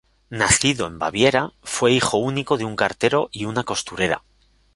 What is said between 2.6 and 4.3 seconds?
un cartero y una costurera.